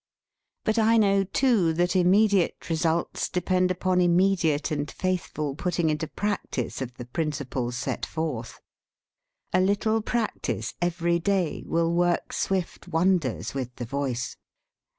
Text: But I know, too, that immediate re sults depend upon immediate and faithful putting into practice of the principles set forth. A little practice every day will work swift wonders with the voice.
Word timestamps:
But 0.63 0.79
I 0.79 0.97
know, 0.97 1.23
too, 1.23 1.73
that 1.73 1.95
immediate 1.95 2.67
re 2.71 2.75
sults 2.75 3.31
depend 3.31 3.69
upon 3.69 4.01
immediate 4.01 4.71
and 4.71 4.89
faithful 4.89 5.53
putting 5.53 5.91
into 5.91 6.07
practice 6.07 6.81
of 6.81 6.95
the 6.95 7.05
principles 7.05 7.77
set 7.77 8.07
forth. 8.07 8.59
A 9.53 9.61
little 9.61 10.01
practice 10.01 10.73
every 10.81 11.19
day 11.19 11.61
will 11.67 11.93
work 11.93 12.33
swift 12.33 12.87
wonders 12.87 13.53
with 13.53 13.75
the 13.75 13.85
voice. 13.85 14.37